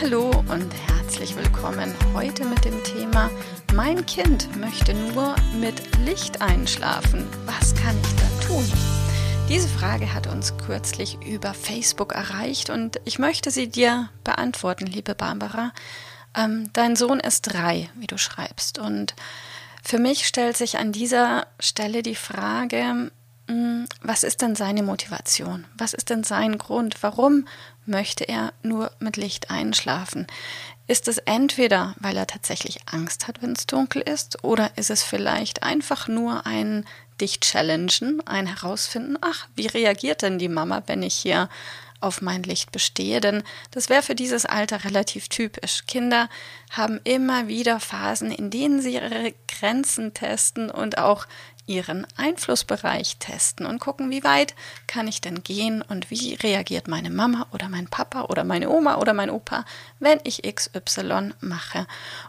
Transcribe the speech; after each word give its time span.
Hallo 0.00 0.30
und 0.48 0.72
herzlich 0.86 1.34
willkommen 1.34 1.94
heute 2.12 2.44
mit 2.44 2.64
dem 2.64 2.84
Thema 2.84 3.30
Mein 3.74 4.04
Kind 4.04 4.54
möchte 4.56 4.94
nur 4.94 5.34
mit 5.58 5.96
Licht 6.04 6.42
einschlafen. 6.42 7.26
Was 7.46 7.74
kann 7.74 7.96
ich 8.00 8.14
da 8.16 8.46
tun? 8.46 8.64
Diese 9.48 9.68
Frage 9.68 10.12
hat 10.12 10.26
uns 10.26 10.56
kürzlich 10.58 11.18
über 11.26 11.54
Facebook 11.54 12.12
erreicht 12.12 12.70
und 12.70 13.00
ich 13.06 13.18
möchte 13.18 13.50
sie 13.50 13.68
dir 13.68 14.10
beantworten, 14.22 14.86
liebe 14.86 15.14
Barbara. 15.14 15.72
Ähm, 16.36 16.70
dein 16.74 16.94
Sohn 16.94 17.18
ist 17.18 17.42
drei, 17.42 17.90
wie 17.96 18.06
du 18.06 18.18
schreibst. 18.18 18.78
Und 18.78 19.14
für 19.82 19.98
mich 19.98 20.28
stellt 20.28 20.56
sich 20.58 20.78
an 20.78 20.92
dieser 20.92 21.46
Stelle 21.58 22.02
die 22.02 22.16
Frage, 22.16 23.10
was 24.02 24.24
ist 24.24 24.42
denn 24.42 24.54
seine 24.54 24.82
Motivation? 24.82 25.64
Was 25.76 25.94
ist 25.94 26.10
denn 26.10 26.22
sein 26.22 26.58
Grund? 26.58 27.02
Warum 27.02 27.48
möchte 27.86 28.28
er 28.28 28.52
nur 28.62 28.92
mit 28.98 29.16
Licht 29.16 29.50
einschlafen? 29.50 30.26
Ist 30.86 31.08
es 31.08 31.18
entweder, 31.18 31.94
weil 31.98 32.16
er 32.16 32.26
tatsächlich 32.26 32.80
Angst 32.86 33.26
hat, 33.26 33.42
wenn 33.42 33.52
es 33.52 33.66
dunkel 33.66 34.02
ist, 34.02 34.44
oder 34.44 34.70
ist 34.76 34.90
es 34.90 35.02
vielleicht 35.02 35.62
einfach 35.62 36.08
nur 36.08 36.46
ein 36.46 36.84
dich 37.20 37.40
challengen, 37.40 38.22
ein 38.26 38.46
herausfinden, 38.46 39.16
ach, 39.20 39.48
wie 39.56 39.66
reagiert 39.66 40.22
denn 40.22 40.38
die 40.38 40.48
Mama, 40.48 40.82
wenn 40.86 41.02
ich 41.02 41.14
hier 41.14 41.48
auf 42.00 42.22
mein 42.22 42.42
Licht 42.42 42.70
bestehe, 42.70 43.20
denn 43.20 43.42
das 43.72 43.88
wäre 43.88 44.02
für 44.02 44.14
dieses 44.14 44.46
Alter 44.46 44.84
relativ 44.84 45.28
typisch. 45.28 45.84
Kinder 45.86 46.28
haben 46.70 47.00
immer 47.04 47.48
wieder 47.48 47.80
Phasen, 47.80 48.30
in 48.30 48.50
denen 48.50 48.80
sie 48.80 48.94
ihre 48.94 49.34
Grenzen 49.48 50.14
testen 50.14 50.70
und 50.70 50.98
auch 50.98 51.26
ihren 51.68 52.06
Einflussbereich 52.16 53.18
testen 53.18 53.66
und 53.66 53.78
gucken, 53.78 54.10
wie 54.10 54.24
weit 54.24 54.54
kann 54.86 55.06
ich 55.06 55.20
denn 55.20 55.44
gehen 55.44 55.82
und 55.82 56.10
wie 56.10 56.34
reagiert 56.34 56.88
meine 56.88 57.10
Mama 57.10 57.46
oder 57.52 57.68
mein 57.68 57.86
Papa 57.86 58.22
oder 58.22 58.42
meine 58.42 58.70
Oma 58.70 58.96
oder 58.96 59.14
mein 59.14 59.30
Opa, 59.30 59.64
wenn 60.00 60.18
ich 60.24 60.42
XY 60.42 61.34
mache. 61.40 61.86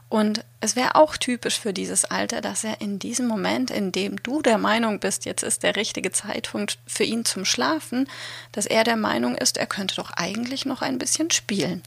Und 0.09 0.43
es 0.61 0.75
wäre 0.75 0.95
auch 0.95 1.17
typisch 1.17 1.59
für 1.59 1.73
dieses 1.73 2.05
Alter, 2.05 2.41
dass 2.41 2.63
er 2.63 2.81
in 2.81 2.99
diesem 2.99 3.27
Moment, 3.27 3.71
in 3.71 3.91
dem 3.91 4.21
du 4.21 4.41
der 4.41 4.57
Meinung 4.57 4.99
bist, 4.99 5.25
jetzt 5.25 5.43
ist 5.43 5.63
der 5.63 5.75
richtige 5.75 6.11
Zeitpunkt 6.11 6.77
für 6.85 7.03
ihn 7.03 7.25
zum 7.25 7.45
Schlafen, 7.45 8.07
dass 8.51 8.65
er 8.65 8.83
der 8.83 8.97
Meinung 8.97 9.35
ist, 9.35 9.57
er 9.57 9.67
könnte 9.67 9.95
doch 9.95 10.11
eigentlich 10.11 10.65
noch 10.65 10.81
ein 10.81 10.97
bisschen 10.97 11.31
spielen. 11.31 11.81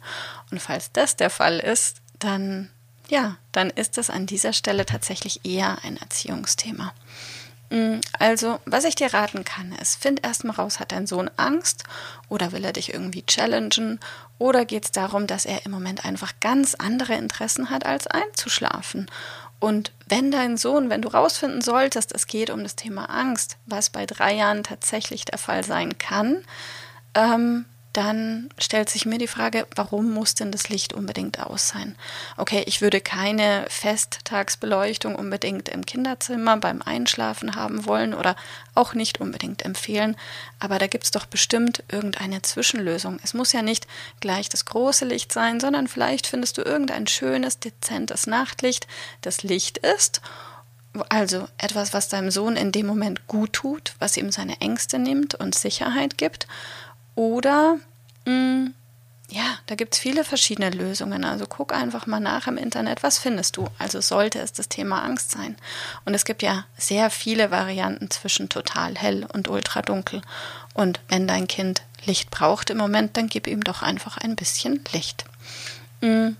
Und 0.50 0.61
falls 0.61 0.91
das 0.92 1.17
der 1.17 1.30
Fall 1.30 1.58
ist, 1.58 1.98
dann 2.19 2.70
ja, 3.12 3.36
dann 3.53 3.69
ist 3.69 3.98
das 3.98 4.08
an 4.08 4.25
dieser 4.25 4.55
Stelle 4.55 4.86
tatsächlich 4.86 5.45
eher 5.45 5.84
ein 5.84 5.98
Erziehungsthema. 5.98 6.95
Mm, 7.73 8.01
also, 8.19 8.61
was 8.67 8.84
ich 8.84 8.97
dir 8.97 9.15
raten 9.15 9.45
kann, 9.45 9.73
ist, 9.81 9.97
find 9.97 10.23
erstmal 10.23 10.56
raus, 10.56 10.78
hat 10.78 10.92
dein 10.92 11.07
Sohn 11.07 11.30
Angst 11.39 11.85
oder 12.29 12.52
will 12.52 12.67
er 12.67 12.74
dich 12.74 12.92
irgendwie 12.92 13.24
challengen 13.24 13.98
oder 14.36 14.67
geht 14.67 14.85
es 14.85 14.92
darum, 14.92 15.27
dass 15.27 15.47
er 15.47 15.64
im 15.64 15.73
Moment 15.73 16.05
einfach 16.05 16.35
ganz 16.41 16.74
andere 16.74 17.14
Interessen 17.14 17.70
hat, 17.70 17.86
als 17.86 18.07
einzuschlafen. 18.07 19.11
Und 19.58 19.92
wenn 20.07 20.30
dein 20.30 20.58
Sohn, 20.58 20.91
wenn 20.91 21.01
du 21.01 21.08
rausfinden 21.08 21.63
solltest, 21.63 22.14
es 22.14 22.27
geht 22.27 22.51
um 22.51 22.63
das 22.63 22.77
Thema 22.77 23.07
Angst, 23.07 23.57
was 23.64 23.89
bei 23.89 24.05
drei 24.05 24.35
Jahren 24.35 24.64
tatsächlich 24.64 25.24
der 25.24 25.39
Fall 25.39 25.64
sein 25.64 25.97
kann, 25.97 26.45
ähm, 27.14 27.64
dann 27.92 28.48
stellt 28.58 28.89
sich 28.89 29.05
mir 29.05 29.19
die 29.19 29.27
Frage, 29.27 29.67
warum 29.77 30.13
muss 30.13 30.35
denn 30.35 30.51
das 30.51 30.69
Licht 30.69 30.92
unbedingt 30.92 31.41
aus 31.41 31.69
sein? 31.69 31.95
Okay, 32.36 32.63
ich 32.67 32.80
würde 32.80 33.01
keine 33.01 33.67
Festtagsbeleuchtung 33.69 35.14
unbedingt 35.14 35.69
im 35.69 35.85
Kinderzimmer 35.85 36.57
beim 36.57 36.80
Einschlafen 36.83 37.55
haben 37.55 37.85
wollen 37.86 38.14
oder 38.14 38.36
auch 38.75 38.95
nicht 38.95 39.20
unbedingt 39.20 39.64
empfehlen, 39.64 40.17
aber 40.58 40.79
da 40.79 40.86
gibt 40.86 41.05
es 41.05 41.11
doch 41.11 41.27
bestimmt 41.27 41.83
irgendeine 41.91 42.42
Zwischenlösung. 42.42 43.19
Es 43.23 43.35
muss 43.35 43.53
ja 43.53 43.63
nicht 43.63 43.86
gleich 44.20 44.48
das 44.48 44.64
große 44.64 45.05
Licht 45.05 45.33
sein, 45.33 45.61
sondern 45.61 45.89
vielleicht 45.89 46.27
findest 46.27 46.59
du 46.59 46.63
irgendein 46.63 47.07
schönes, 47.07 47.59
dezentes 47.59 48.27
Nachtlicht, 48.27 48.86
das 49.20 49.42
Licht 49.42 49.79
ist 49.79 50.23
also 51.09 51.48
etwas, 51.59 51.95
was 51.95 52.09
deinem 52.09 52.30
Sohn 52.30 52.57
in 52.57 52.73
dem 52.73 52.86
Moment 52.86 53.27
gut 53.27 53.55
tut, 53.55 53.95
was 53.98 54.17
ihm 54.17 54.30
seine 54.30 54.61
Ängste 54.61 54.98
nimmt 54.98 55.35
und 55.35 55.55
Sicherheit 55.55 56.19
gibt. 56.19 56.47
Oder 57.14 57.77
mh, 58.24 58.33
mm, 58.33 58.74
ja, 59.33 59.58
da 59.67 59.77
gibt 59.77 59.95
es 59.95 60.00
viele 60.00 60.24
verschiedene 60.24 60.68
Lösungen. 60.68 61.24
Also 61.24 61.46
guck 61.46 61.73
einfach 61.73 62.06
mal 62.06 62.20
nach 62.20 62.46
im 62.48 62.58
Internet, 62.58 63.02
was 63.02 63.18
findest 63.18 63.56
du? 63.56 63.67
Also 63.78 64.02
sollte 64.02 64.39
es 64.39 64.52
das 64.52 64.68
Thema 64.68 65.02
Angst 65.02 65.30
sein. 65.30 65.56
Und 66.05 66.12
es 66.14 66.27
gibt 66.27 66.42
ja 66.42 66.67
sehr 66.77 67.08
viele 67.08 67.50
Varianten 67.50 68.11
zwischen 68.11 68.50
total 68.50 68.95
hell 68.95 69.27
und 69.33 69.48
ultra 69.48 69.80
dunkel. 69.80 70.20
Und 70.74 71.00
wenn 71.08 71.27
dein 71.27 71.48
Kind 71.48 71.83
Licht 72.05 72.30
braucht 72.30 72.68
im 72.68 72.77
Moment, 72.77 73.17
dann 73.17 73.29
gib 73.29 73.46
ihm 73.46 73.64
doch 73.64 73.83
einfach 73.83 74.18
ein 74.18 74.36
bisschen 74.36 74.84
Licht. 74.92 75.24
Mm, 76.02 76.30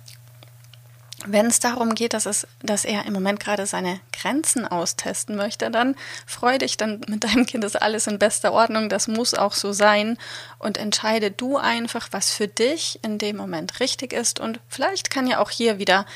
wenn 1.27 1.47
es 1.47 1.61
darum 1.61 1.95
geht, 1.95 2.15
dass, 2.15 2.27
es, 2.27 2.47
dass 2.63 2.85
er 2.85 3.07
im 3.07 3.13
Moment 3.13 3.41
gerade 3.41 3.67
seine 3.67 4.01
Grenzen 4.13 4.67
austesten 4.67 5.37
möchte, 5.37 5.71
dann 5.71 5.95
freu 6.27 6.59
dich, 6.59 6.77
dann 6.77 7.01
mit 7.09 7.25
deinem 7.25 7.47
Kind 7.47 7.65
ist 7.65 7.81
alles 7.81 8.07
in 8.07 8.19
bester 8.19 8.53
Ordnung, 8.53 8.89
das 8.89 9.09
muss 9.09 9.35
auch 9.35 9.53
so 9.53 9.73
sein. 9.73 10.19
Und 10.59 10.79
entscheide 10.79 11.31
du 11.31 11.57
einfach, 11.57 12.09
was 12.11 12.31
für 12.31 12.49
dich 12.49 12.99
in 13.03 13.19
dem 13.19 13.37
Moment 13.37 13.81
richtig 13.81 14.13
ist. 14.13 14.41
Und 14.41 14.61
vielleicht 14.69 15.11
kann 15.11 15.27
ja 15.27 15.39
auch 15.39 15.51
hier 15.51 15.79
wieder 15.79 16.07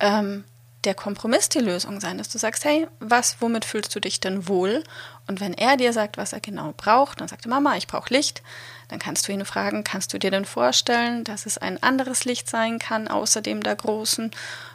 ähm, 0.00 0.44
der 0.84 0.94
Kompromiss 0.94 1.50
die 1.50 1.58
Lösung 1.58 2.00
sein, 2.00 2.16
dass 2.16 2.30
du 2.30 2.38
sagst, 2.38 2.64
hey, 2.64 2.86
was, 3.00 3.36
womit 3.40 3.64
fühlst 3.64 3.94
du 3.94 4.00
dich 4.00 4.20
denn 4.20 4.48
wohl? 4.48 4.82
Und 5.26 5.40
wenn 5.40 5.52
er 5.52 5.76
dir 5.76 5.92
sagt, 5.92 6.16
was 6.16 6.32
er 6.32 6.40
genau 6.40 6.72
braucht, 6.76 7.20
dann 7.20 7.28
sagt 7.28 7.44
er, 7.46 7.50
Mama, 7.50 7.76
ich 7.76 7.86
brauche 7.86 8.12
Licht, 8.12 8.42
dann 8.88 8.98
kannst 8.98 9.28
du 9.28 9.32
ihn 9.32 9.44
fragen, 9.44 9.84
kannst 9.84 10.12
du 10.12 10.18
dir 10.18 10.30
denn 10.30 10.46
vorstellen, 10.46 11.22
dass 11.22 11.44
es 11.44 11.58
ein 11.58 11.82
anderes 11.82 12.24
Licht 12.24 12.48
sein 12.48 12.78
kann, 12.78 13.08
außer 13.08 13.42
dem 13.42 13.62
der 13.62 13.76
großen? 13.76 14.30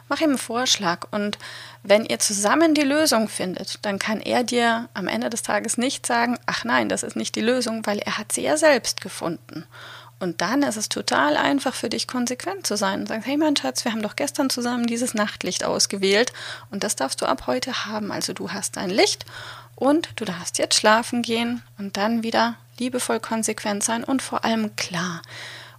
Mach 0.08 0.20
ihm 0.20 0.30
einen 0.30 0.38
Vorschlag. 0.38 1.08
Und 1.10 1.38
wenn 1.82 2.04
ihr 2.04 2.20
zusammen 2.20 2.74
die 2.74 2.82
Lösung 2.82 3.28
findet, 3.28 3.84
dann 3.84 3.98
kann 3.98 4.20
er 4.20 4.44
dir 4.44 4.88
am 4.94 5.08
Ende 5.08 5.28
des 5.28 5.42
Tages 5.42 5.76
nicht 5.76 6.06
sagen, 6.06 6.38
ach 6.46 6.64
nein, 6.64 6.88
das 6.88 7.02
ist 7.02 7.16
nicht 7.16 7.34
die 7.34 7.40
Lösung, 7.40 7.84
weil 7.84 7.98
er 7.98 8.16
hat 8.16 8.32
sie 8.32 8.42
ja 8.42 8.56
selbst 8.56 9.00
gefunden. 9.00 9.66
Und 10.18 10.40
dann 10.40 10.62
ist 10.62 10.76
es 10.76 10.88
total 10.88 11.36
einfach 11.36 11.74
für 11.74 11.90
dich, 11.90 12.08
konsequent 12.08 12.66
zu 12.66 12.76
sein 12.76 13.00
und 13.00 13.06
sagen, 13.06 13.22
hey 13.22 13.36
mein 13.36 13.56
Schatz, 13.56 13.84
wir 13.84 13.92
haben 13.92 14.02
doch 14.02 14.16
gestern 14.16 14.48
zusammen 14.48 14.86
dieses 14.86 15.12
Nachtlicht 15.12 15.64
ausgewählt 15.64 16.32
und 16.70 16.84
das 16.84 16.96
darfst 16.96 17.20
du 17.20 17.26
ab 17.26 17.46
heute 17.46 17.84
haben. 17.84 18.10
Also 18.10 18.32
du 18.32 18.52
hast 18.52 18.76
dein 18.76 18.88
Licht 18.88 19.26
und 19.74 20.08
du 20.16 20.24
darfst 20.24 20.58
jetzt 20.58 20.76
schlafen 20.76 21.20
gehen 21.20 21.62
und 21.76 21.98
dann 21.98 22.22
wieder 22.22 22.56
liebevoll 22.78 23.20
konsequent 23.20 23.84
sein 23.84 24.04
und 24.04 24.22
vor 24.22 24.44
allem 24.44 24.74
klar. 24.76 25.20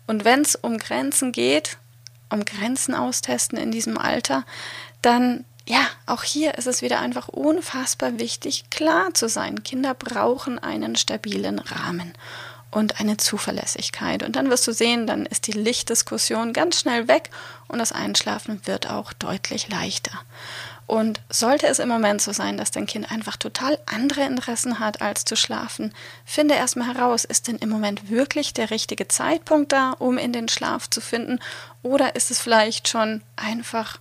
Und 0.06 0.24
wenn 0.24 0.42
es 0.42 0.56
um 0.56 0.78
Grenzen 0.78 1.32
geht, 1.32 1.78
um 2.30 2.46
Grenzen 2.46 2.94
austesten 2.94 3.58
in 3.58 3.72
diesem 3.72 3.98
Alter, 3.98 4.46
dann 5.02 5.46
ja, 5.68 5.82
auch 6.06 6.24
hier 6.24 6.58
ist 6.58 6.68
es 6.68 6.82
wieder 6.82 7.00
einfach 7.00 7.28
unfassbar 7.28 8.20
wichtig, 8.20 8.70
klar 8.70 9.14
zu 9.14 9.28
sein. 9.28 9.64
Kinder 9.64 9.94
brauchen 9.94 10.60
einen 10.60 10.96
stabilen 10.96 11.60
Rahmen 11.60 12.14
und 12.72 13.00
eine 13.00 13.18
Zuverlässigkeit. 13.18 14.24
Und 14.24 14.36
dann 14.36 14.50
wirst 14.50 14.68
du 14.68 14.72
sehen, 14.72 15.08
dann 15.08 15.26
ist 15.26 15.48
die 15.48 15.54
Lichtdiskussion 15.54 16.54
ganz 16.54 16.80
schnell 16.80 17.08
weg 17.08 17.30
und 17.68 17.80
das 17.80 17.92
Einschlafen 17.92 18.62
wird 18.66 18.90
auch 18.90 19.14
deutlich 19.14 19.70
leichter. 19.70 20.20
Und 20.88 21.20
sollte 21.30 21.68
es 21.68 21.80
im 21.80 21.90
Moment 21.90 22.22
so 22.22 22.32
sein, 22.32 22.58
dass 22.58 22.72
dein 22.72 22.86
Kind 22.86 23.12
einfach 23.12 23.36
total 23.36 23.78
andere 23.86 24.22
Interessen 24.22 24.80
hat, 24.80 25.02
als 25.02 25.26
zu 25.26 25.36
schlafen, 25.36 25.94
finde 26.24 26.56
erstmal 26.56 26.88
heraus, 26.88 27.26
ist 27.26 27.50
denn 27.50 27.58
im 27.58 27.70
Moment 27.70 28.10
wirklich 28.10 28.54
der 28.54 28.72
richtige 28.72 29.10
Zeitpunkt 29.10 29.74
da, 29.74 29.92
um 29.92 30.18
in 30.18 30.32
den 30.32 30.48
Schlaf 30.48 30.90
zu 30.90 31.02
finden? 31.02 31.40
Oder 31.84 32.16
ist 32.16 32.32
es 32.32 32.40
vielleicht 32.40 32.88
schon 32.88 33.22
einfach 33.36 34.00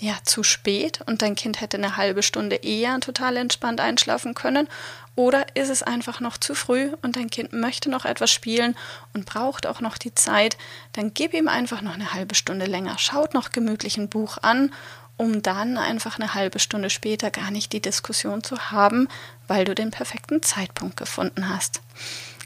ja, 0.00 0.14
zu 0.24 0.42
spät 0.42 1.00
und 1.06 1.22
dein 1.22 1.34
Kind 1.34 1.60
hätte 1.60 1.76
eine 1.76 1.96
halbe 1.96 2.22
Stunde 2.22 2.56
eher 2.56 2.98
total 3.00 3.36
entspannt 3.36 3.80
einschlafen 3.80 4.34
können? 4.34 4.68
Oder 5.16 5.46
ist 5.54 5.68
es 5.68 5.82
einfach 5.84 6.20
noch 6.20 6.36
zu 6.36 6.54
früh 6.54 6.92
und 7.02 7.16
dein 7.16 7.30
Kind 7.30 7.52
möchte 7.52 7.88
noch 7.88 8.04
etwas 8.04 8.32
spielen 8.32 8.76
und 9.12 9.26
braucht 9.26 9.66
auch 9.66 9.80
noch 9.80 9.96
die 9.96 10.14
Zeit? 10.14 10.56
Dann 10.92 11.14
gib 11.14 11.34
ihm 11.34 11.46
einfach 11.46 11.82
noch 11.82 11.94
eine 11.94 12.12
halbe 12.12 12.34
Stunde 12.34 12.66
länger. 12.66 12.98
Schaut 12.98 13.32
noch 13.32 13.50
gemütlich 13.50 13.96
ein 13.96 14.08
Buch 14.08 14.38
an, 14.42 14.72
um 15.16 15.42
dann 15.42 15.78
einfach 15.78 16.18
eine 16.18 16.34
halbe 16.34 16.58
Stunde 16.58 16.90
später 16.90 17.30
gar 17.30 17.52
nicht 17.52 17.72
die 17.72 17.82
Diskussion 17.82 18.42
zu 18.42 18.72
haben, 18.72 19.08
weil 19.46 19.64
du 19.64 19.74
den 19.74 19.92
perfekten 19.92 20.42
Zeitpunkt 20.42 20.96
gefunden 20.96 21.48
hast. 21.48 21.80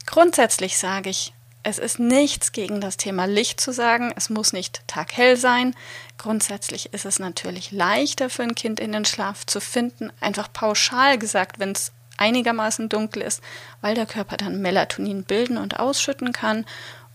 Grundsätzlich 0.05 0.77
sage 0.77 1.09
ich, 1.09 1.33
Es 1.63 1.77
ist 1.77 1.99
nichts 1.99 2.51
gegen 2.51 2.81
das 2.81 2.97
Thema 2.97 3.25
Licht 3.25 3.59
zu 3.59 3.73
sagen. 3.73 4.13
Es 4.15 4.29
muss 4.29 4.53
nicht 4.53 4.81
taghell 4.87 5.37
sein. 5.37 5.75
Grundsätzlich 6.17 6.93
ist 6.93 7.05
es 7.05 7.19
natürlich 7.19 7.71
leichter 7.71 8.29
für 8.29 8.43
ein 8.43 8.55
Kind 8.55 8.79
in 8.79 8.91
den 8.91 9.05
Schlaf 9.05 9.45
zu 9.45 9.59
finden. 9.59 10.11
Einfach 10.21 10.51
pauschal 10.51 11.17
gesagt, 11.17 11.59
wenn 11.59 11.71
es 11.71 11.91
einigermaßen 12.17 12.89
dunkel 12.89 13.21
ist, 13.21 13.41
weil 13.81 13.95
der 13.95 14.05
Körper 14.05 14.37
dann 14.37 14.61
Melatonin 14.61 15.23
bilden 15.23 15.57
und 15.57 15.79
ausschütten 15.79 16.33
kann. 16.33 16.65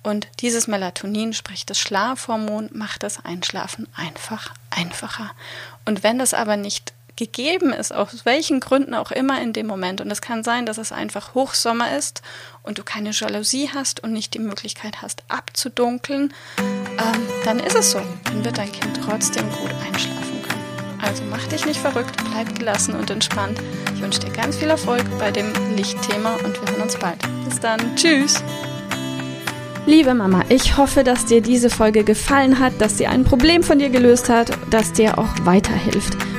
Und 0.03 0.29
dieses 0.41 0.67
Melatonin, 0.67 1.33
sprich 1.33 1.65
das 1.65 1.79
Schlafhormon, 1.79 2.71
macht 2.73 3.03
das 3.03 3.25
Einschlafen 3.25 3.89
einfach 3.95 4.53
einfacher. 4.71 5.31
Und 5.87 6.03
wenn 6.03 6.19
das 6.19 6.35
aber 6.35 6.57
nicht 6.57 6.94
gegeben 7.17 7.73
ist, 7.73 7.95
aus 7.95 8.25
welchen 8.25 8.61
Gründen 8.61 8.95
auch 8.95 9.11
immer 9.11 9.41
in 9.41 9.53
dem 9.53 9.67
Moment. 9.67 10.01
Und 10.01 10.11
es 10.11 10.21
kann 10.21 10.43
sein, 10.43 10.67
dass 10.67 10.79
es 10.79 10.93
einfach 10.93 11.35
Hochsommer 11.35 11.97
ist 11.97 12.23
und 12.63 12.79
du 12.79 12.85
keine 12.85 13.11
Jalousie 13.11 13.71
hast 13.73 14.03
und 14.03 14.13
nicht 14.13 14.35
die 14.35 14.39
Möglichkeit 14.39 15.03
hast, 15.03 15.23
abzudunkeln, 15.29 16.33
ähm, 16.59 17.29
dann 17.45 17.61
ist 17.61 17.77
es 17.77 17.93
so. 17.93 18.01
Dann 18.25 18.45
wird 18.45 18.59
dein 18.59 18.73
Kind 18.73 19.01
trotzdem 19.05 19.49
gut 19.51 19.71
einschlafen 19.87 20.43
können. 20.43 21.01
Also 21.03 21.23
mach 21.31 21.47
dich 21.47 21.67
nicht 21.67 21.81
verrückt, 21.81 22.17
bleib 22.31 22.59
gelassen 22.59 22.95
und 22.95 23.11
entspannt. 23.11 23.61
Ich 23.95 24.01
wünsche 24.01 24.21
dir 24.21 24.31
ganz 24.31 24.57
viel 24.57 24.69
Erfolg 24.69 25.05
bei 25.19 25.31
dem 25.31 25.53
Lichtthema 25.77 26.35
und 26.37 26.61
wir 26.61 26.73
hören 26.73 26.83
uns 26.83 26.97
bald. 26.97 27.19
Bis 27.45 27.61
dann. 27.61 27.95
Tschüss. 27.97 28.43
Liebe 29.87 30.15
Mama, 30.15 30.43
ich 30.49 30.79
hoffe, 30.79 31.05
dass 31.05 31.27
dir 31.27 31.43
diese 31.43 31.69
Folge 31.69 32.05
gefallen 32.05 32.59
hat, 32.59 32.81
dass 32.81 32.97
sie 32.97 33.07
ein 33.07 33.25
Problem 33.25 33.63
von 33.63 33.79
dir 33.79 33.91
gelöst 33.91 34.31
hat, 34.31 34.51
dass 34.71 34.95
dir 34.95 35.19
auch 35.19 35.29
weiterhilft. 35.45 36.17